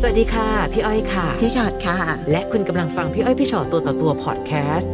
[0.00, 1.98] สวัสดีค่ะ พี่อ้อยค่ะ พี่ชอดค่ะ
[2.30, 4.92] และคุณกำลังฟังพี่อ้อยพี่ชอตตัวต่อตัวพอดแคสต์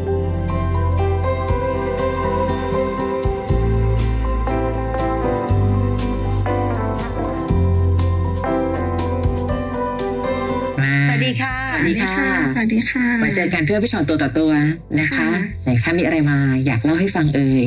[11.09, 14.53] สวัสดีค่ะสวัสดีค่ะ สวัสดีค่ะมาเจอกันเพื่อพี่ชอนตัวต่อตัว
[15.01, 15.29] นะคะค่ะ
[15.65, 17.65] ไหนคะมีอะไรมาอยากเล่าให้ฟังเอ่ย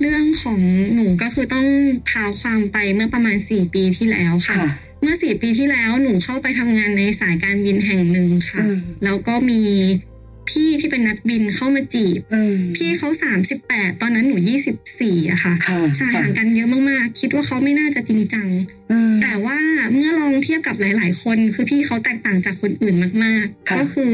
[0.00, 0.60] เรื่องของ
[0.94, 1.66] หนูก็คือต้อง
[2.08, 4.70] เท้าความไปเมื่อประมาณ 4 ปีที่แล้วค่ะค่ะ
[5.02, 9.60] เมื่อ4ปีที่แล้วหนูเข้าไปทำงานในสายการบินแห่งหนึ่งค่ะ อืม แล้วก็มี
[10.50, 13.08] พี่ที่เป็นนักบินเข้ามาจีบ อืมพี่เขา
[13.54, 14.36] 38ตอนนั้นหนู
[14.84, 18.48] 24อะค่ะค่ะใช่ห่างกันเยอะมากๆ คิดว่าเขาไม่น่าจะจริงจัง
[18.90, 19.58] อืม แต่ว่า
[19.94, 22.94] เมื่อลองเทียบกับหลาย ๆ คน คือพี่เขาแตกต่างจากคนอื่น
[23.24, 24.12] มาก ค่ะ ๆ ก็คือ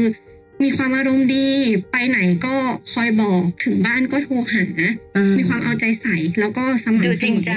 [0.63, 1.47] มีความอารมณ์ดี
[1.91, 2.55] ไปไหนก็
[2.93, 4.65] คอยบอกถึงบ้านก็โทรหา
[5.17, 7.51] อืมีความเอาใจใส่แล้วก็สม่ำเสมอดูจริงใจ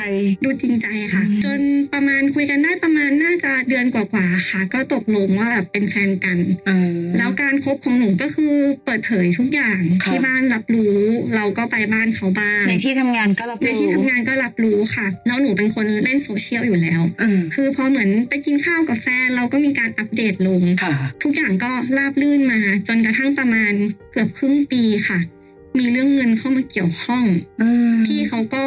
[0.44, 1.60] ดูจริงใจค่ะอืมจน
[1.92, 10.96] ประมาณคุยกันได้ประมาณน่าจะเดือนกว่าๆค่ะ ก็ตกลงว่าแบบเป็นแฟนกันอืมแล้วการคบของหนูก็คือเปิดเผยทุกอย่างค่ะที่บ้านรับรู้
[11.36, 23.72] เราก็ไปบ้านเขาบ้างในที่ทำงานก็รับในรู้ที่ทำงานก็รับรู้ค่ะ แล้วหนูเป็นคนเล่นโซเชียลอยู่แล้วอืมคือพอเหมือนไปกินข้าวกับแฟนเราก็มีการอัปเดตลงค่ะทุกอย่างก็ราบลื่นมาจนกระทั่งประมาณ
[24.12, 25.18] เกือบครึ่งปีค่ะ
[25.78, 27.24] มีเรื่องเงินเข้ามาเกี่ยวข้อง
[27.60, 28.64] อืมพี่เขาก็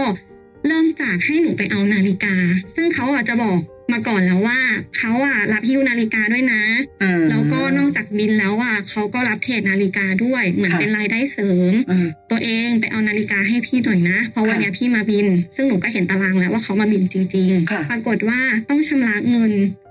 [0.68, 2.36] เริ่มจากให้หนูไปเอานาฬิกา
[2.76, 3.60] ซึ่งเขาอาจจะบอก
[3.94, 4.60] มาก่อนแล้วว่า
[4.98, 6.64] เขาอะรับฮิ้วนาฬิกาด้วยนะ
[7.02, 19.54] อืมแล้วก็นอกจากบินแล้วอะเขาก็รับเทรดนาฬิกาด้วย เหมือนค่ะเป็นรายได้เสริมอืมตัวเองไปเอานาฬิกาให้พี่หน่อยนะ เพราะวันค่ะเนี้ยพี่มาบิน ซึ่งหนูก็เห็นตารางแล้วว่าเขามาบินจริงค่ะๆปรากฏว่าต้องชำระเงิน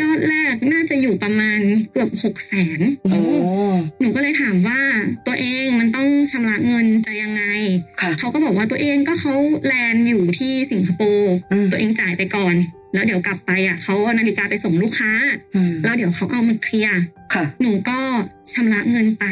[0.00, 1.60] ยอดแรกน่าจะอยู่ประมาณ
[1.92, 3.20] เกือบหกแสนโอ้
[4.00, 4.80] หนูก็เลยถามว่า
[5.26, 7.42] ตัวเองมันต้องชำระเงินจะยังไง
[8.00, 9.34] ค่ะเขาก็บอกว่าตัวเองก็เขา
[9.66, 12.54] แลนด์อยู่ที่สิงคโปร์อืมตัวเองจ่ายไปก่อน
[12.94, 15.12] แล้วเดี๋ยวกลับไปอะเขาเอานาฬิกาไปส่งลูกค้า
[15.54, 17.00] อืมแล้วเดี๋ยวเขาเอามาเคลียร์
[17.34, 17.98] ค่ะหนูก็
[18.52, 19.24] ชำระเงินไป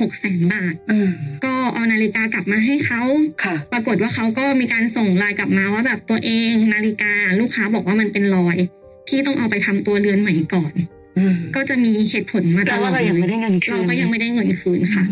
[0.00, 1.10] หกแสนบาทอืม
[1.44, 3.02] ก็เอานาฬิกากลับมาให้เขา
[3.44, 8.56] ค่ะปรากฏว่าเขาก็มีการส่งไลน์กลับมาว่าแบบตัวเองนาฬิกาลูกค้าบอกว่ามันเป็นรอย
[9.08, 10.72] ที่ต้องเอาไปทำตัวเรือนใหม่ก่อน
[11.18, 15.04] อืมก็จะมีเหตุผลมาตแปลลอว่าดเรายังไม่ได้เงินคืนเราก็ยังไม่ได้เงินคืนค่ะ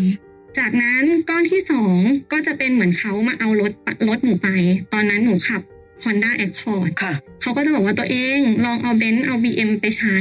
[0.58, 1.98] จากนั้นก้อนที่สอง
[2.32, 3.72] ก็จะเป็นเหมือนเขามาเอารถ
[4.08, 4.48] รถหนูไป
[4.92, 5.62] ตอนนั้นหนูขับ
[6.04, 10.16] Honda Accord ค่ะเขาก็จะบอกว่าตัวเองลองเอาเบนซ์เอา BM ไปใช้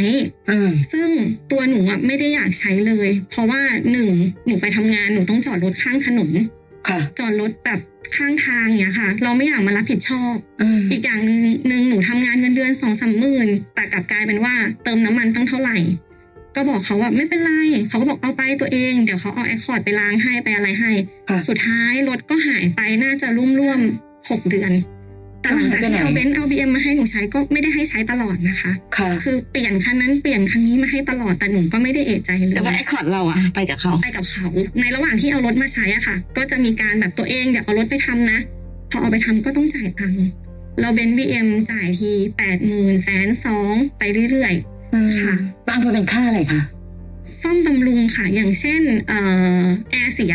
[0.49, 1.09] อืมซึ่ง
[1.51, 4.09] ตัวหนูอะไม่ได้อยากใช้เลย เพราะว่าหนึ่ง
[4.45, 6.45] หนูไปทำงานหนูต้องจอดรถข้างถนนค่ะ
[7.19, 7.79] จอดรถแบบ
[8.15, 15.77] ข้างทางเนี้ยค่ะ เราไม่อยากมารับผิดชอบอืมอีกอย่างหนึ่งหนึ่งหนูทำงานเงินเดือนสองสามหมื่นแต่กลับกลายเป็นว่าเติมน้ำมันตั้งเท่าไหร่
[16.55, 17.51] ก็บอกเขาว่าไม่เป็นไร
[17.89, 20.91] เขาก็บอกเอาไปตัวเอง เดี๋ยวเขาเอา Accord ไปล้างให้ไปอะไรให้
[21.29, 24.71] ค่ะสุดท้ายรถก็หายไปน่าจะร่วมร่วมๆหกเดือน
[25.43, 34.45] แต่หลังจากที่เอาเบนซ์เอาบีเอ็มมาให้หนูใช้ก็ไม่ได้ให้ใช้ตลอดนะคะค่ะคือเปลี่ยนคันนั้นเปลี่ยนคันนี้มาให้ตลอดแต่หนูก็ไม่ได้เอะใจเลยแต่ว่า Accord เราอะไปกับเขาไปกับเขา
[34.79, 38.39] ในระหว่างที่เอารถมาใช้อะค่ะ ก็จะมีการแบบตัวเองเดี๋ยวเอารถไปทำนะ
[38.91, 40.25] พอเอาไปทำก็ต้องจ่ายตังค์
[40.79, 44.53] เราเบนบีเอ็มจ่ายทีแปดหมื่นแสนสองไปเรื่อย
[45.21, 45.33] ค่ะ
[45.67, 49.19] บางตัวเป็นค่าอะไรคะๆซ่อมบำรุงค่ะอย่างเช่นเอ่
[49.61, 50.33] อแอร์เสีย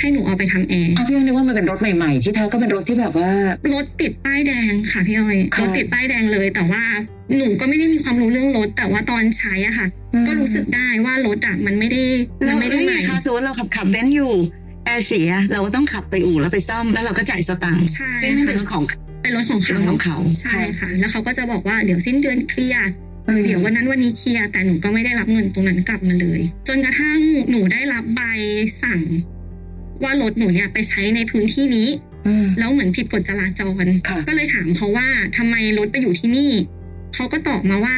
[0.00, 3.30] ให้หนูเอาไปทำแอร์อ้าวพี่ยังนึกว่ามันเป็นรถใหม่ๆ ที่แท้ก็เป็นรถที่แบบว่า
[3.74, 6.82] รถติดป้ายแดงค่ะพี่อ้อยค่ะรถติดป้ายแดงเลยแต่ว่า
[7.36, 9.86] หนูก็ไม่ได้มีความรู้เรื่องรถ แต่ว่าตอนใช้อะค่ะ
[10.26, 12.02] ก็รู้สึกได้ว่ารถอะมันไม่ได้
[12.40, 14.32] มัเรานไม่ได้ไม่ใหได้ม่ค่ะสมมติเราขับขับเบนซ์อยู่
[14.84, 18.84] แอร์เสียเราก็ต้องขับไปอู่แล้วไปซ่อมแล้วเราก็จ่ายสตางค์ใช่ซึ่งนั่นเป็นค่ะรถของ
[19.22, 22.88] เป็นรถของเป็นเขารถของเขาใช่ค่ะ แล้วเขาก็จะบอกว่าเดี๋ยวสิ้นเดือนเคลียร์
[23.26, 27.18] หรือเดี๋ยววันนั้นวันนี้เคลียร์แต่หนูก็ไม่ได้รับเงินตรงนั้นกลับมาเลย จนกระทั่ง
[27.50, 28.20] หนูได้รับใบ
[28.82, 29.00] สั่ง
[30.02, 31.88] ว่ารถหนูเนี่ยไปใช้ในพื้นที่นี้
[32.26, 36.50] อืมแล้วเหมือนผิดกฎจราจรค่ะก็เลยถามเขาว่าทำไมรถไปอยู่ที่นี่
[37.14, 37.96] เขาก็ตอบมาว่า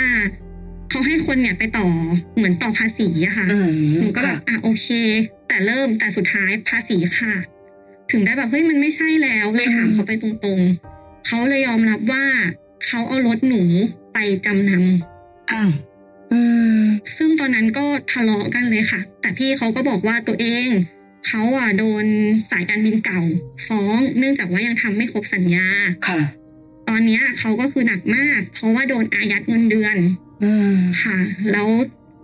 [0.91, 1.89] เขาให้คนเนี่ยไปต่อ
[2.37, 3.69] เหมือนต่อภาษีอะค่ะอืม
[4.01, 4.87] หนูก็แบบอะโอเค
[5.49, 7.45] แต่เริ่มแต่สุดท้ายภาษีขาด
[8.11, 12.25] ถึงได้แบบเฮ้ยมันไม่ใช่แล้วเลยถามเขาไปตรงๆเขาเลยยอมรับว่า
[12.87, 13.63] เขาเอารถหนู
[14.15, 14.73] ไปจำน
[15.51, 15.71] อ้าว
[16.33, 16.41] อื
[16.81, 20.69] มำซึ่งตอนนั้นก็ทะเลาะกันเลยค่ะ แต่พี่เขาก็บอกว่าตัวเอง
[21.27, 22.05] เขาอะโดน
[22.51, 23.21] สายการบินเก่า
[23.67, 25.67] ฟ้องเนื่องจากว่ายังทำไม่ครบสัญญา
[26.09, 26.21] ค่ะ
[26.89, 29.97] ตอนเนี้ยเขาก็คือหนักมาก เพราะว่าโดนอายัดเงินเดือน
[30.43, 31.19] อืมค่ะ
[31.53, 31.69] แล้ว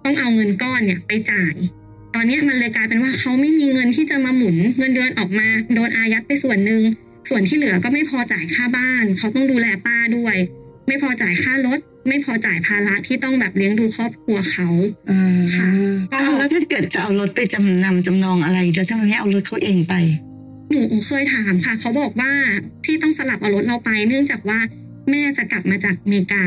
[0.05, 1.55] ต้องเอาเงินก้อนเนี่ยไปจ่าย
[2.15, 6.83] ตอนเนี้ยมันเลยกลายเป็นว่าเขาไม่มีเงินที่จะมาหมุนเงินเดือนออกมา โดนอายัดไปส่วนหนึ่ง
[7.29, 10.37] ส่วนที่เหลือก็ไม่พอจ่ายค่าบ้าน เขาต้องดูแลป้าด้วย
[10.87, 11.79] ไม่พอจ่ายค่ารถ
[12.09, 14.69] ไม่พอจ่ายภาระที่ต้องแบบเลี้ยงดูครอบครัวเขา
[15.11, 15.69] อืมค่ะ
[16.13, 19.95] ก็อ้าวแล้วถ้าเกิดจะเอารถไปจำนำจำนองอะไรแล้วทำไมไม่เอารถเขาเองไป
[20.71, 22.31] หนูเคยถามค่ะ เขาบอกว่า
[22.85, 24.59] ที่ต้องสลับเอารถเราไป เนื่องจากว่า
[25.11, 26.45] แม่จะกลับมาจากอเมริกา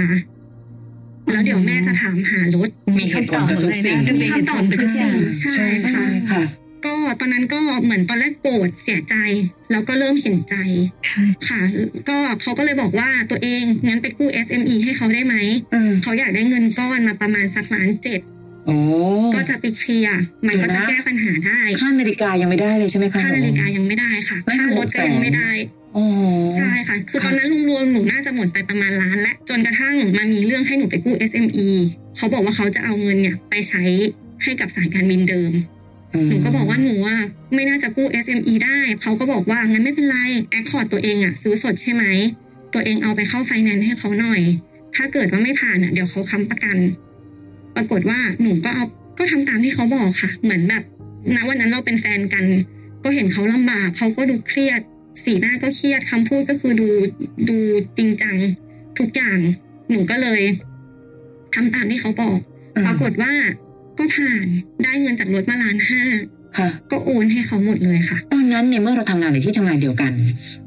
[1.32, 5.12] แล้วแล้วเดี๋ยวแม่จะถามหารถมีเหตุผลกับทุกสิ่งมีคำตอบทุกสิ่ง
[5.56, 6.42] ใช่ค่ะค่ะ
[6.86, 9.16] ก็ตอนนั้นก็เหมือนตอนแรกโกรธเสียใจ
[9.72, 10.56] แล้วก็เริ่มเห็นใจ
[11.48, 11.62] ค่ะ
[12.10, 15.36] ก็เขาก็เลยบอกว่าตัวเองงั้นไปกู้ SME ให้เขาได้ไหม
[15.74, 18.20] อืมเขาอยากได้เงินก้อนมาประมาณสักล้านเจ็ด
[18.66, 18.78] โอ้
[19.36, 25.50] ก็จะไปเคลียร์มันก็จะแก้ปัญหาได้ค่านาฬิกายังไม่ได้เลยใช่ไหมคะค่านาฬิกายังไม่ได้ค่ะไม่ค่ารถก็ยังไม่ได้
[25.94, 26.06] โอ้
[26.56, 31.70] ใช่ค่ะ คือตอนนั้นรวมๆหนูน่าจะหมดไปประมาณล้านและจนกระทั่งมามีเรื่องให้หนูไปกู้ SME
[32.18, 33.84] เขาบอกว่าเขาจะเอาเงินเนี่ยไปใช้
[34.44, 35.52] ให้กับสายการบินเดิม
[36.28, 37.20] หนูก็บอกว่าหนูอะ
[37.54, 40.18] ไม่น่าจะกู้ SME ได้ เขาก็บอกว่างั้นไม่เป็นไร
[40.52, 42.04] แอคคอร์ดตัวเองอะซื้อสดใช่ไหม
[42.74, 44.42] ตัวเองเอาไปเข้าไฟแนนซ์ให้เขาหน่อย
[44.96, 46.78] ถ้าเกิดว่าไม่ผ่านอะเดี๋ยวเขาค้ำประกัน
[47.76, 48.86] ปรากฏว่าหนูก็เอา
[49.18, 50.84] ก็ทำตามที่เขาบอกค่ะ เหมือนแบบ
[51.36, 52.46] ณวันนั้นเราเป็นแฟนกัน
[53.04, 54.82] ก็เห็นเขาลำบาก เขาก็ดูเครียด
[55.24, 56.88] สีหน้าก็เครียดคำพูดก็คือดู
[57.50, 57.58] ดู
[57.98, 58.36] จริงจัง
[58.98, 59.40] ทุกอย่าง
[59.90, 60.42] หนูก็เลย
[61.56, 62.38] ทำตามที่เขาบอก
[62.86, 63.34] ปรากฏว่า
[64.02, 64.46] ก็ผ่าน
[64.84, 66.02] ได้เงินจากรถมาล้านห้า
[66.58, 70.12] ค่ะ ก็โอนให้เขาหมดเลยค่ะ ตอนนั้นเนี่ยเมื่อเราทำงานในที่ทำงานเดียวกัน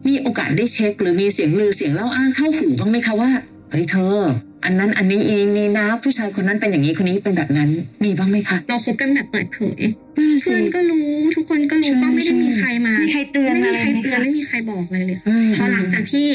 [0.09, 3.31] มีโอกาสได้เช็ค หรือมีเสียงลือเสียงเล่าอ้างเข้าหูบ้างไหมคะว่า
[3.71, 4.19] เฮ้ยเธอ
[4.65, 7.69] อันนั้นอันนี้อีนี่นะ ผู้ชายคนนั้นเป็นอย่างนี้คนนี้เป็นแบบนั้น
[8.05, 9.81] มีบ้างไหมคะเราคบกันแบบเปิดเผย
[10.17, 16.29] นั่นน่ะสิเพื่อนก็รู้ทุกคนก็รู้ใช่ก็ไม่ได้มีใครมามีใครเตือนไม่มีอะไรใครไหมเตือนคะไม่มีใครบอกอะไรเลยอืมพอหลังจากที่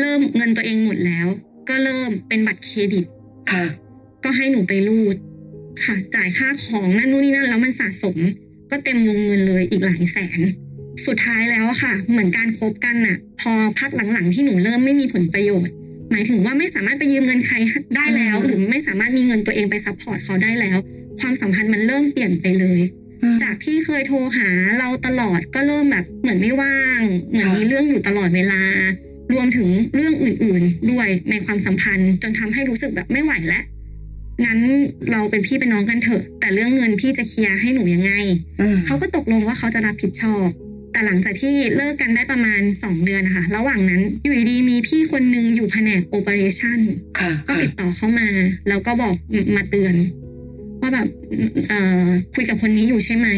[0.00, 1.26] เริ่มเงินตัวเองหมดแล้ว
[1.68, 3.04] ก็เริ่มเป็นบัตรเครดิต
[3.52, 3.64] ค่ะ
[4.24, 5.16] ก็ให้หนูไปรูด
[5.84, 8.16] ค่ะ จ่ายค่าของนั่นนู่นนี่นั่นแล้วมันสะสม
[8.70, 10.40] ก็เต็มวงเงินเลยอีกหลายแสน
[11.06, 15.72] สุดท้ายแล้วอะค่ะ เหมือนการคบกันน่ะ พอพักหลังๆที่หนูเริ่มไม่มีผลประโยชน์
[16.10, 17.56] หมายถึงว่าไม่สามารถไปยืมเงินใคร
[17.96, 20.78] ได้แล้วอืมหรือไม่สามารถมีเงินตัวเองไป support เขาได้แล้ว
[21.20, 22.80] ความสัมพันธ์มันเริ่มเปลี่ยนไปเลย
[23.42, 27.00] จากที่เคยโทรหาเราตลอดก็เริ่มแบบเหมือนไม่ว่าง
[27.30, 28.62] เหมือนค่ะมีเรื่องอยู่ตลอดเวลา
[29.34, 33.62] รวมถึงเรื่องอื่นๆ ด้วยในความสัมพันธ์จนทำให้รู้สึกแบบไม่ไหวแล้ว
[34.44, 34.58] งั้น
[35.12, 38.12] เราเป็นพี่เป็นน้องกันเถอะ แต่เรื่องเงินพี่จะเคลียร์ให้หนูยังไง
[38.60, 40.46] อืมเขาก็ตกลงว่าเขาจะรับผิดชอบ
[40.92, 46.80] แต่หลังจากที่เลิกกันได้ประมาณ 2 เดือนนะคะ ระหว่างนั้นอยู่ดีๆมีพี่คนนึงอยู่แผนกโอเปอเรชั่น
[47.18, 48.28] ค่ะก็ติดต่อเข้ามา
[48.68, 49.14] แล้วก็บอก
[49.56, 49.94] มาเตือน
[50.90, 51.10] ว่าแบบ
[51.68, 53.28] เอ่อคุยกับคนนี้อยู่ใช่ไหม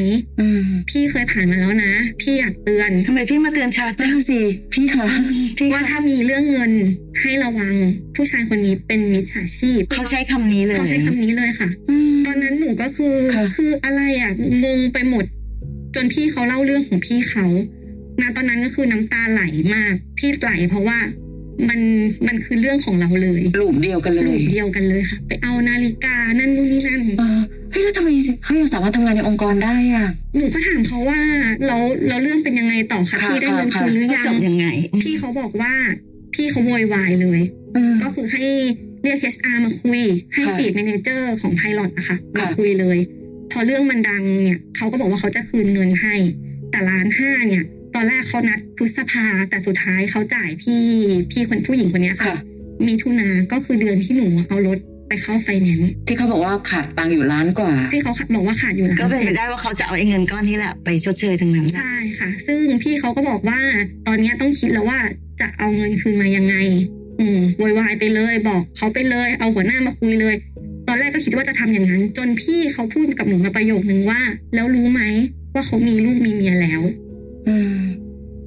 [0.41, 4.41] อืมพี่เคยผ่านมาแล้วนะ พี่อยากเตือนทำไมพี่มาเตือนชานั่จันงนะสิ
[4.75, 5.07] พี่คะ
[5.59, 6.73] พี่ว่าถ้ามีเรื่องเงิน
[7.21, 7.75] ให้ระวัง
[8.17, 14.33] ผู้ชายคนนี้เป็นมิจฉาชีพเขาใช้คำนี้เลยเขาใช้คำนี้เลยค่ะอืมตอนนั้นหนูก็คือค่ะคืออะไรอะ
[14.65, 15.25] งงไปหมด
[15.95, 17.47] จนพี่เขาเล่าเรื่องของพี่เขา
[18.21, 19.43] ณตอนนั้นก็คือน้ำตาไหล
[19.75, 20.99] มากที่ไหลเพราะว่า
[21.69, 21.81] มัน
[22.26, 28.09] มันคือเรื่องของเราเลยลูกเดียวกันเลหลุยมเดียวกันเลยค่ะ ไปเอานาฬิกานั่นนู่นนี่นั่นเออเฮ้ยแล้วทำไม
[28.44, 31.20] เขายังสามารถทำงานในองค์กรได้อะหนูก็ถามเขาว่า
[31.67, 31.76] เรา
[32.09, 34.67] เราเรื่องเป็นยังไงต่อคะค่ะพี่ได้เงินค่ะคืนหรือยังจบยังไง
[35.03, 35.73] พี่เขาบอกว่า
[36.35, 37.41] พี่เขาโวยวายเลย
[37.76, 38.44] อืมก็คือให้
[39.03, 40.00] เรียก HR มาคุย
[40.35, 42.99] ให้ค่ะ fleet manager ของ pilot อะค่ะมาค่ะคุยเลย
[43.53, 46.15] พอเรื่องมันดังเนี่ยเขาก็บอกว่าเขาจะคืนเงินให้
[46.70, 47.67] แต่ล้านห้าเนี่ยต
[48.03, 50.83] อนแรกเขานัดพฤษภาแต่สุดท้ายเขาจ่ายพี่
[51.31, 52.37] พี่คนผู้หญิงคนเนี้ยค่ะค่ะ
[52.87, 54.79] มิถุนาก็คือเดือนที่หนูเอารถ
[55.09, 63.59] ไปเข้าไฟแนนซ์ที่เขาบอกว่าขาดตังค์อยู่ล้านกว่า ที่เขาบอกว่าขาดอยู่ล้านก็เป็นเจ็ไปดได้ว่าเขาจะเอาไอ้เงินก้อนนี้แหละไปชดเชยทั้งนั้นใช่ค่ะ ซึ่งพี่เขาก็บอกว่า
[64.07, 64.99] ตอนเนี้ยต้องคิดแล้วว่า
[65.41, 66.55] จะเอาเงินคืนมายังไง
[67.21, 70.35] อืมโวยวายไปเลยบอกเขาไปเลย เอาหัวหน้ามาคุยเลย
[70.89, 74.21] ตอนแรกก็คิดว่าจะทำอย่างนั้น จนพี่เขาพูดกับหนูมาประโยคนึงว่า
[74.55, 75.03] แล้วรู้ไหม
[75.55, 76.82] ว่าเขามีลูกมีเมียแล้ว
[77.49, 77.79] อืม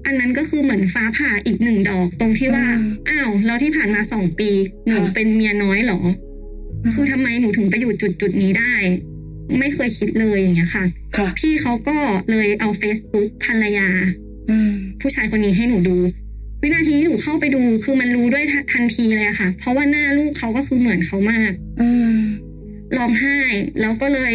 [0.05, 4.49] อันนั้นก็คือเหมือนฟ้าผ่าอีกหนึ่งดอกตรงที่ว่าอืมอ้าวแล้วที่ผ่านมาสองปี
[4.87, 5.99] หนูค่ะเป็นเมียน้อยเหรอ
[6.83, 8.73] อืมคือทำไมหนูถึงไปอยู่จุดจุดๆนี้ได้
[9.59, 10.85] ไม่เคยคิดเลยอย่างเงี้ยค่ะ
[11.17, 11.97] ค่ะพี่เขาก็
[12.29, 13.89] เลยเอา Facebook ภรรยา
[14.49, 14.71] อืม
[15.01, 15.97] ผู้ชายคนนี้ให้หนูดู
[16.61, 22.19] วินาทีที่หนูเข้าไปดูคือมันรู้ด้วยทัทันทีเลยอะค่ะ เพราะว่าหน้าลูกเขาก็คือเหมือนเขามากอืม
[22.97, 23.37] ร้องไห้
[23.81, 24.33] แล้วก็เลย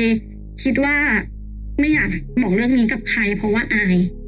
[0.63, 0.97] คิดว่า
[1.81, 2.11] ไม่อยาก
[2.43, 4.20] บอกเรื่องนี้กับใคร เพราะว่าอายค่ะ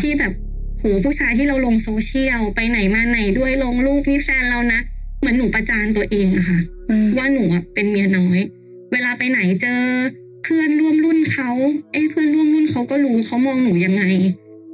[0.00, 0.32] ที่แบบ
[0.78, 4.80] โหผู้ชายที่เราลงโซเชียลไปไหนมาไหนด้วยลงรูปนี่แฟนเรานะ
[5.20, 8.38] เหมือนหนูประจานตัวเองอะค่ะอืมว่าหนูอะเป็นเมียน้อย
[8.92, 9.80] เวลาไปไหนเจอ
[10.42, 11.50] เพื่อนร่วมรุ่นเขา
[11.92, 14.04] เอ้เพื่อนร่วมรุ่นเขาก็รู้เขามองหนูยังไง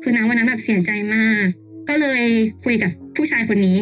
[0.02, 1.44] คือนะวันนั้นแบบเสียใจมาก
[1.88, 2.22] ก็เลย
[2.64, 3.78] คุยกับผู้ชายคนนี้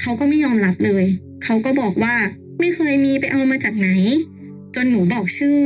[0.00, 1.04] เขาก็ไม่ยอมรับเลย
[1.44, 2.14] เขาก็บอกว่า
[2.60, 3.88] ไม่เคยมีไปเอามาจากไหน
[4.74, 5.60] จนหนูบอกชื่อ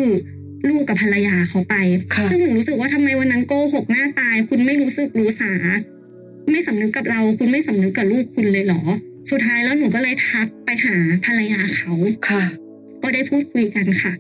[0.68, 1.74] ลูกกับภรรยาเขาไป
[2.14, 5.52] ค่ะซึ่งหนูรู้สึกว่าทำไมวันนั้นโกหกหน้าตาย คุณไม่รู้สึกรู้สา
[6.50, 8.82] ไม่สำนึกกับเรา คุณไม่สำนึกกับลูกคุณเลยเหรอ
[9.30, 11.92] สุดท้ายแล้วหนูก็เลยทักไปหาภรรยาเขา
[12.28, 12.44] ค่ะ
[13.02, 14.12] ก็ได้พูดคุยกันค่ะ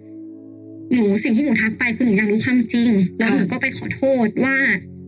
[0.92, 4.56] หนูสิ่งที่หนูทักไปคือหนูอยากรู้ความจริง แล้วหนูก็ไปขอโทษว่า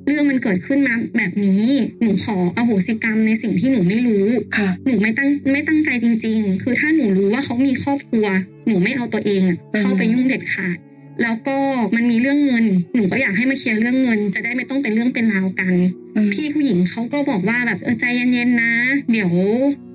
[0.07, 1.65] เรื่องมันเกิดขึ้นมาแบบนี้
[2.03, 4.27] หนูขออโหสิกรรมในสิ่งที่หนูไม่รู้
[4.57, 8.27] ค่ะหนูไม่ตั้งไม่ตั้งใจจริง ๆ คือถ้าหนูรู้ว่าเขามีครอบครัว
[8.67, 10.77] หนูไม่เอาตัวเองอะอืมเข้าไปยุ่งเด็ดขาด
[11.23, 11.59] แล้วก็
[11.97, 15.75] มันมีเรื่องเงิน หนูก็อยากให้มาเคลียร์เรื่องเงิน จะได้ไม่ต้องเป็นเรื่องเป็นราวกัน
[16.17, 18.73] อืมพี่ผู้หญิงเขาก็บอกว่าแบบเออใจเย็นๆนะ
[19.13, 19.31] เดี๋ยว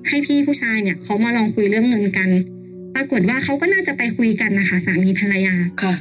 [0.08, 2.30] ให้พี่ผู้ชายเนี่ยเขามาลองคุยเรื่องเงินกัน
[2.94, 5.94] ปรากฏว่าเขาก็น่าจะไปคุยกันนะคะสามีภรรยาค่ะ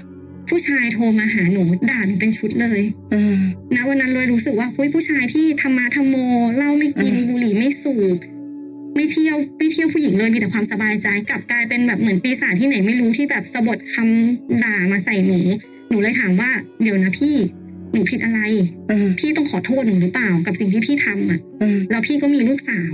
[0.49, 2.81] ผู้ชายโทรมาหาหนูด่าหนูเป็นชุดเลย
[3.13, 3.37] อืม
[3.75, 6.15] ณวันนั้นเลยรู้สึกว่าผู้ผู้ชายที่ทำมาทำโม
[6.55, 8.17] เหล้าไม่กินอืมบุหรี่ไม่สูบ
[8.95, 15.39] ไม่เที่ยวไม่เที่ยวผู้หญิงเลยมีแต่ความสบายใจกลับกลายเป็นแบบเหมือนปีศาจที่ไหนไม่รู้ที่แบบสะบดคำด่ามาใส่หนู
[15.89, 16.49] หนูเลยถามว่า
[16.81, 17.35] เดี๋ยวนะพี่
[17.93, 18.39] หนูผิดอะไร
[18.89, 22.93] อืมพี่ต้องขอโทษหนูหรือเปล่ากับสิ่งที่พี่ทำอะอืมแล้วพี่ก็มีลูกสาว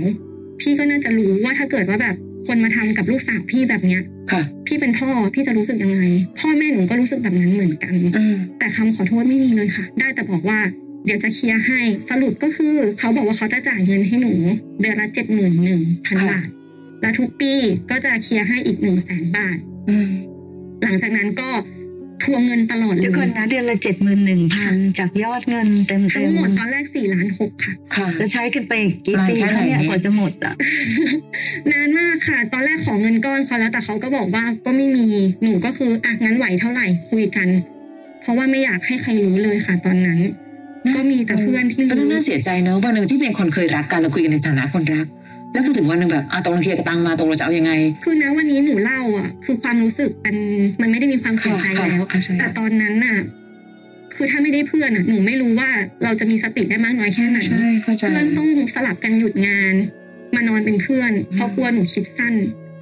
[0.60, 6.00] พี่ก็น่าจะรู้ว่าถ้าเกิดว่าแบบคนมาทำกับลูกสาวพี่แบบเนี้ยค่ะ พี่เป็นพ่อพี่จะรู้สึกยังไง
[6.38, 10.58] พ่อแม่หนูก็รู้สึกแบบนั้นเหมือนกันอืมแต่คำขอโทษไม่มีเลยค่ะ ได้แต่บอกว่า
[11.04, 14.32] เดี๋ยวจะเคลียร์ให้สรุปก็คือ เขาบอกว่าเขาจะจ่ายเงินให้หนู
[14.80, 16.46] เดือนละเจ็ดหมื่นหนึ่งพันค่ะบาท
[17.00, 17.52] แล้วทุกปี
[17.90, 20.10] ก็จะเคลียร์ให้อีกหนึ่งแสนบาทอืม
[20.82, 21.48] หลังจากนั้นก็
[22.22, 28.72] ทวงเงินตลอดเลเดี๋ยวยก่อนนะเดือนละเจ็ดหมื่นหนึ่งพันจากยอดเงินเต็มทั้เต็งมหมดตอนแรกสี่ล้านหกค่ะค่ะจะใช้กันไป
[29.06, 30.54] กี่นานปีแค่ไหนคะเนี่ยเนี่ยกว่าจะหมดอะ
[31.72, 35.06] นานมากค่ะ ตอนแรกขอเงินก้อนเขาแล้วแต่เขาก็บอกว่าก็ไม่มี
[35.42, 37.48] หนูก็คืออะงั้นไหวเท่าไหร่คุยกัน
[38.22, 40.18] เพราะว่าไม่อยากให้ใครรู้เลยค่ะ ตอนนั้น
[40.96, 45.06] ก็มีแต่เพื่อนที่ก็รู้น่าเสียใจเนอะวันหนึ่งที่เป็นคนเคยรักกันเราคุยกันในฐานะคนรัก
[45.52, 47.72] แล้วพอถึงวันหนึ่งแบบอะตกลงเคลียร์กับตังค์มาตกลงจะเอายังไง
[48.04, 50.36] คือนะวันนี้หนูเล่าอะ คือความรู้สึกมัน
[50.82, 53.16] มันไม่ได้มีความเสียใจค่ะแล้วค่ะใช่แต่ตอนนั้นน่ะ
[54.14, 55.70] คือถ้าไม่ได้เพื่อนอะหนูไม่รู้ว่า
[56.04, 59.74] เราจะมีสติได้มากน้อยแค่ไหนใช่เข้าใจเพื่อนต้องสลับกันหยุดงาน
[60.34, 62.34] มานอนเป็นเพื่อนเพราะกลัวหนูคิดสั้น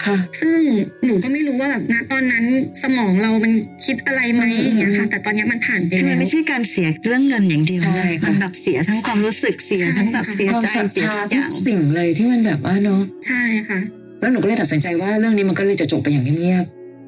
[0.05, 0.59] ค่ะ ซึ่ง
[1.05, 2.45] หนูก็ไม่รู้ว่าแบบณตอนนั้น
[2.83, 3.53] สมองเรามัน
[3.85, 13.81] คิดอะไรไหมอืมอย่างเงี้ยค่ะ แต่ตอนเนี้ยมันผ่านไปคือแล้มันว ไม่ใช่การเสียเรื่องเงินอย่างเดียวใช่นะค่ะ มันแบบเสียทั้งความรู้สึกเสียใช่ทั้งแบบค่ะ เสียความใจศรัทเสียธาทุกอทุย่ากง สิ่งเลยที่มันแบบว่าเนอะใช่ค่ะ
[14.21, 16.65] แล้วหนูก็เลยตัดสินใจว่าเรื่องนี้มันก็เลยจะจบไปอย่างเงียบ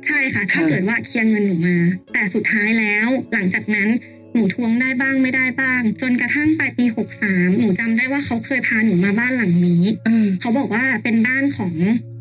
[0.07, 1.77] ใช่ค่ะ ถ้าค่ะ เกิดว่าเคลียร์เงินหนูมา
[2.13, 3.89] แต่สุดท้ายแล้ว หลังจากนั้น
[4.35, 6.85] หนูทวงได้บ้างไม่ได้บ้าง จนกระทั่งปลายปี
[7.23, 11.73] 63หนูจำได้ว่าเขาเคยพาหนูมาบ้านหลังนี้อืมเขาบอกว่าเป็นบ้านของ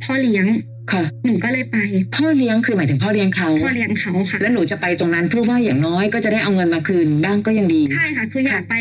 [0.04, 0.48] พ่อเลี้ยง
[0.92, 1.78] ค่ะหนูก็เลยไป
[2.16, 8.76] พ่อเลี้ยงคือหมายถึงพ่อเลี้ยงเขาพ่อเลี้ยงเขาค่ะ แล้วหนูจะไปตรงนั้นเพื่อว่าอย่างน้อยก็จะได้เอาเงินมาคืนบ้างก็ยังดี ใช่ค่ะ คืออยากไป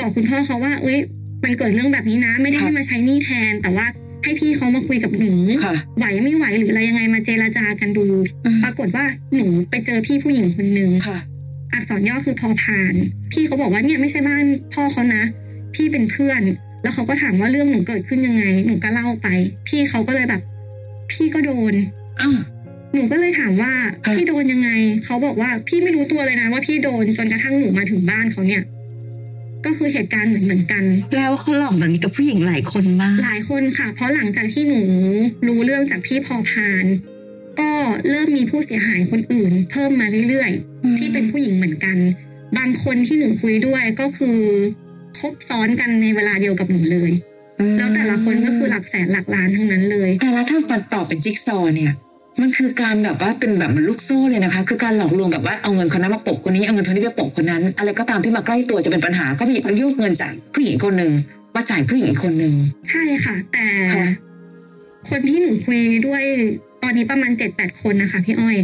[0.00, 0.98] บอกคุณพ่อเขาว่าเอ้ย
[1.44, 3.86] มันเกิดเรื่องแบบนี้นะ ไม่ได้ค่ะให้มาใช้หนี้แทน แต่ว่า
[4.24, 5.32] ให้พี่เขามาคุยกับหนู
[5.64, 8.06] ค่ะไหวไม่ไหวหรืออะไรยังไงมาเจรจากันดู
[8.46, 9.04] อืมปรากฏว่า
[9.34, 11.18] หนูไปเจอพี่ผู้หญิงคนหนึ่งค่ะ
[11.74, 12.94] อักษรย่อคือพอพาน
[13.32, 15.22] พี่เขาบอกว่าเนี่ยไม่ใช่บ้านพ่อเขานะ
[15.74, 16.42] พี่เป็นเพื่อน
[16.82, 19.28] แล้วเขาก็ถามว่าเรื่องหนูเกิดขึ้นยังไง หนูก็เล่าไป
[19.68, 20.42] พี่เขาก็เลยแบบ
[21.12, 21.74] พี่ก็โดน
[22.20, 22.36] อ้าว
[22.94, 23.72] หนูก็เลยถามว่า
[24.04, 24.70] ค่ะพี่โดนยังไง
[25.04, 28.62] เขาบอกว่าพี่ไม่รู้ตัวเลยนะว่าพี่โดนจนกระทั่งหนูมาถึงบ้านเขาเนี่ย
[29.66, 30.84] ก็คือเหตุการณ์เหมือนเหมือนกัน
[31.16, 34.80] แล้วเขาหลอกแบบนี้กับผู้หญิงหลายคนมาก หลายคนค่ะ เพราะหลังจากที่หนู
[35.46, 36.84] รู้เรื่องจากพี่พอพาน
[37.60, 37.70] ก็
[38.10, 41.96] เริ่มมีผู้เสียหายคนอื่น เพิ่มมาเรื่อยๆ ที่เป็นผู้หญิงเหมือนกัน
[42.58, 44.38] บางคนที่หนูคุยด้วยก็คือ
[45.20, 47.10] คบซ้อนกันในเวลาเดียวกับหนูเลย
[47.76, 51.92] แล้วแต่ละคนก็คือหลักแสนหลักล้านทั้งนั้นเลยแต่ละถ้ามันต่อเป็นจิ๊กซอว์เนี่ย
[52.40, 61.12] มันคือการแบบว่าเป็นแบบเหมันลูกโซ่เลยนะคะ คือการหลอกลวงแบบว่าเอาเงินคนนั้นมาโปะคนนี้เอาเงินคนนี้ไปโปะคนนั้น อะไรก็ตามที่มาใกล้ตัวจะเป็นปัญหาก็มีโยกเงินจากผู้หญิงคนหนึ่ง
[61.54, 62.54] มาจ่ายผู้หญิงอีกคนหนึ่ง
[62.88, 64.08] ใช่ค่ะ แต่ค่ะ
[65.10, 66.24] คนที่หนูคุยด้วย
[66.84, 68.56] ตอนนี้ประมาณเจ็ดแปดคนนะคะพี่อ้อย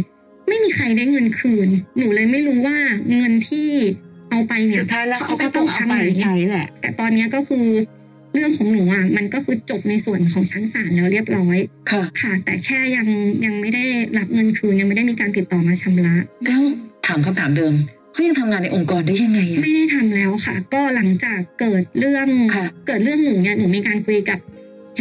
[0.47, 2.77] ไม่มีใครได้เงินคืน หนูเลยไม่รู้ว่า
[3.15, 3.69] เงินที่
[4.29, 7.65] เอาไปเนี่ยสุดท้ายแล้วเขาก็ต้องเอาไปใช้แหละ แต่ตอนเนี้ยก็คือ
[8.33, 11.57] เรื่องของหนูอะมันก็คือจบในส่วนของชั้นศาลแล้วเรียบร้อย
[11.91, 13.07] ค่ะค่ะแต่แค่ยัง
[13.45, 13.83] ยังไม่ได้
[14.17, 16.61] รับเงินคืนยังไม่ได้มีการติดต่อมาชำระแล้ว
[17.07, 17.73] ถามคำถามเดิม
[18.13, 24.39] เขายังทำงานในองค์กรได้ยังไงอะไม่ได้ทำแล้วค่ะ ก็หลังจากเกิดเรื่องค่ะเกิดเรื่องหนูเนี่ยหนูมีการคุยกับ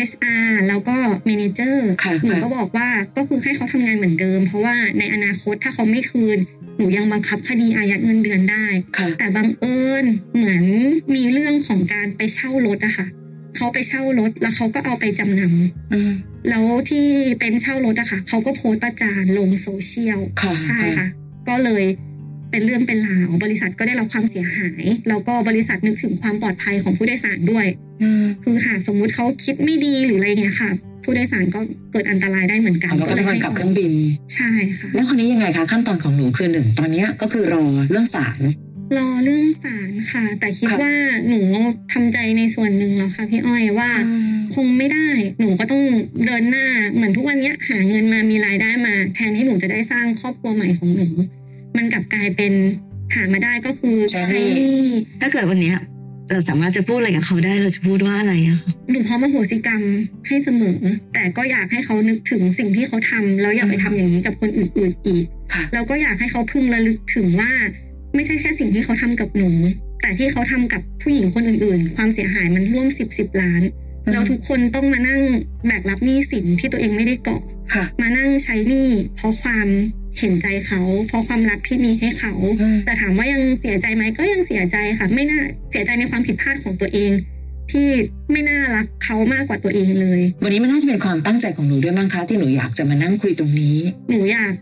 [0.08, 6.38] HR แล้วก็เมเนเจอร์ค่ะหนูค่ะก็บอกว่าก็คือให้เขาทำงานเหมือนเดิม เพราะว่าในอนาคตถ้าเขาไม่คืน
[6.76, 8.66] หนูยังบังคับคดีอายัดเงินเดือนได้
[8.96, 10.04] ค่ะแต่บังเอิญ
[10.34, 10.64] เหมือน
[11.14, 13.06] มีเรื่องของการไปเช่ารถอะค่ะ
[13.56, 15.42] เขาไปเช่ารถแล้วเขาก็เอาไปจำน
[15.92, 17.06] อืมำแล้วที่
[17.38, 21.06] เต็นท์เช่ารถอะค่ะเขาก็โพสต์ประจานลงโซเชียลค่ะใช่ค่ะ
[21.48, 21.84] ก็เลย
[22.50, 27.66] เป็นเรื่องเป็นราวบริษัทก็ได้รับความเสียหาย แล้วก็บริษัทนึกถึงความปลอดภัยของผู้โดยสารด้วย
[28.02, 30.70] อืมคือหากสมมุติเขาคิดไม่ดีหรืออะไรเงี้ยค่ะ
[31.04, 31.60] ผู้โดยสารก็
[31.92, 33.92] เกิดอันตรายได้เหมือนกันแล้วก็ได้เลเงิยนกลับเครื่องบิน
[34.34, 38.40] ใช่ค่ะแล้วคนนี้ยังไงคะขั้นตอนของหนูคือหนึ่งตอนเนี้ยก็คือรอเรื่องศาล
[38.96, 40.94] รอเรื่องศาลค่ะ แต่คิดค่ะว่า
[41.28, 41.40] หนู
[41.92, 43.90] ทำใจในส่วนหนึ่งแล้วค่ะพี่อ้อยว่า
[44.54, 45.08] คงไม่ได้
[45.40, 45.82] หนูก็ต้อง
[46.26, 51.08] เดินหน้าเหมือนทุกวันเนี้ยหาเงินมามีรายได้มา แทนที่หนูจะได้สร้างครอบครัวใหม่ของหนู
[51.76, 52.52] มันกลับกลายเป็น
[53.14, 54.88] หามาได้ก็คือใช่ใช้หนี้
[55.20, 55.78] ถ้าเกิดวันเนี้ย
[56.30, 59.82] เราสามารถจะพูดอะไรกับเขาได้เราจะพูดว่าอะไรอะคะหนูพร้อมอโหสิกรรม
[60.28, 60.78] ให้เสมอ
[61.14, 65.24] แต่ก็อยากให้เขานึกถึงสิ่งที่เขาทำแล้วอย่าไปทำอย่างนี้กับคนอื่นๆอีก
[65.54, 67.52] ค่ะแล้วก็อยากให้เขาพึงระลึกถึงว่า
[68.14, 69.50] ไม่ใช่แค่สิ่งที่เขาทำกับหนู
[70.02, 73.62] แต่ที่เขาทำกับผู้หญิงคนอื่นๆ ความเสียหายมันร่วมสิบสิบล้าน
[74.04, 75.20] อืมแล้วทุกคนต้องมานั่ง
[75.66, 77.38] แบกรับหนี้สินที่ตัวเองไม่ได้ก่อ
[77.74, 79.68] ค่ะมานั่งใช้หนี้เพราะความ
[80.20, 87.12] เห็นใจเขา เพราะความรักที่มีให้เขาอืมแต่ถามว่ายังเสียใจไหมก็ยังเสียใจค่ะ ไม่น่าเสียใจในความผิดพลาดของตัวเอง
[87.72, 87.88] ที่
[88.32, 93.76] ไม่น่ารักเขามากกว่าตัวเองเลย วันนี้มันน่าจะเป็นความตั้งใจของหนูด้วยมั้งคะที่หนูอยากจะมานั่งคุยตรงนี้
[94.10, 94.52] หนูอยาก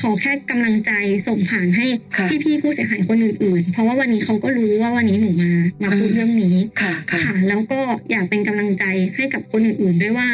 [0.00, 0.92] ขอแค่กำลังใจ
[1.26, 5.52] ส่งผ่านให้ค่ะพี่ๆผู้เสียหายคนอื่นๆ เพราะว่าวันนี้เขาก็รู้ว่าวันนี้หนูมา
[5.82, 7.80] มาพูดอืมเรื่องนี้ค่ะค่ะค่ะ แล้วก็
[8.10, 8.84] อยากเป็นกำลังใจ
[9.16, 10.28] ให้กับคนอื่นๆด้วยว่า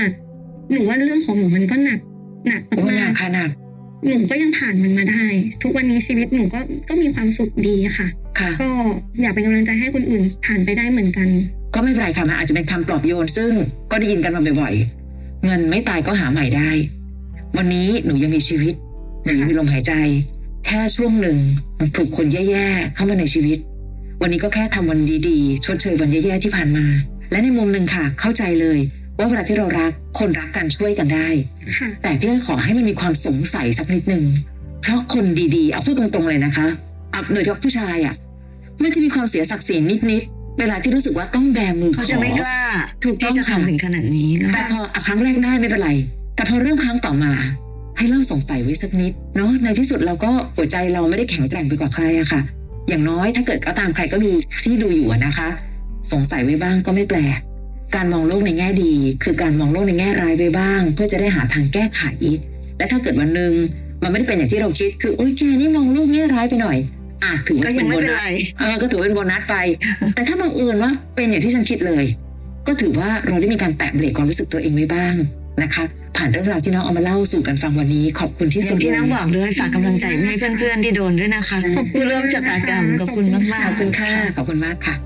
[0.73, 2.01] หนูว่าเรื่องของหนูมันก็หนัก
[2.47, 3.66] หนักโอ้หมานักกค่ะหนักๆ
[4.09, 5.25] หนูก็ยังผ่านมันมาได้
[5.63, 8.07] ทุกวันนี้ชีวิตหนูก็ก็มีความสุขดีค่ะ
[8.39, 8.71] ค่ะ ก็
[9.21, 11.29] อยากเป็นกำลังใจให้คนอื่นผ่านไปได้เหมือนกัน
[11.75, 13.53] ก็ไม่เป็นไรค่ะมันอาจจะเป็นคำปลอบโยนซึ่ง
[13.91, 16.71] ก็ได้ยินกันมาบ่อยๆ เงินไม่ตายก็หาใหม่ได้
[17.57, 18.75] วันนี้หนูยังมีชีวิต
[19.25, 19.93] หนูยังมีลมหายใจ
[20.67, 21.39] แค่ช่วงหนึ่ง
[21.79, 23.59] มันถูกคนแย่ๆเข้ามาในชีวิต
[24.23, 26.87] วันนี้ก็แค่ทำวันดีๆชดเชยวันแย่ๆที่ผ่านมา
[27.31, 28.79] และในมุมหนึ่งค่ะ เข้าใจเลย
[29.19, 31.29] ว่าเวลาที่เรารักคนรักกันช่วยกันได้
[31.77, 34.25] ค่ะแต่พี่ขอให้มันมีความสงสัยสักนิดนึง
[34.83, 35.25] เพราะคน
[35.57, 36.67] ดีๆเอาพูดตรงๆเลยนะคะ
[37.11, 38.15] เอาโดยเฉพาะผู้ชายอะ
[38.83, 39.77] มันจะมีความเสียศักดิ์ศรี
[40.11, 42.61] นิดๆเวลาที่รู้สึกว่าต้องแบมือขเขาอจะไม่กล้า
[43.05, 45.91] ถูกต้องที่จะค่ะทำถึงขนาดนี้นะแต่พออะครั้งแรกได้ไม่เป็นไร
[46.37, 47.33] แต่พอเริ่มครั้งต่อมา
[47.97, 52.41] ให้เริ่มสงสัยไว้สักนิดเนาะในที่สุดเราก็หัวใจเราไม่ได้แข็งแกร่งไปกว่าใครอะค่ะ
[52.89, 54.31] อย่างน้อยถ้าเกิดก็ตามใครก็ดู
[54.65, 55.49] ที่ดูอยู่อะนะคะ
[56.13, 57.39] สงสัยไว้บ้างก็ไม่แปลก
[57.97, 58.93] การมองโลกในแง่ดี
[59.25, 62.03] คือการมองโลกในแง่ร้ายไว้บ้าง เพื่อจะได้หาทางแก้ไข
[62.79, 63.53] และถ้าเกิดวันหนึ่ง
[64.03, 66.79] มันไม่ได้เป็นอย่างที่เราคิด คือโอ๊ยแกนี่มองโลกแง่ร้ายไปหน่อย
[67.25, 68.27] อะถือว่าเป็นโบนัส ก็ยังไม่เป็นไร
[68.59, 69.57] เออก็ถือเป็นโบนัสไป
[70.15, 72.05] แต่ถ้าบังเอิญว่าเป็นอย่างที่ฉันคิดเลย
[72.67, 75.15] ก็ถือว่าเราได้มีการแตะเบรกความรู้สึกตัวเองไว้บ้าง
[75.63, 75.85] นะคะ
[76.17, 85.06] ผ่านเรื่องราวที่น้องเอามาเล่าสู่กันฟังวันนี้ ขอบคุณที่อสุย่าดงที่น้องเลยบอกด้วยฝากกำลังใจให้เพื่อนๆที่โดนด้วยนะคะขอบคุณผู้ร่วมชะตากรรมขอบคุณมากขอบๆคุณค่ะขอบคุณมากค่ะ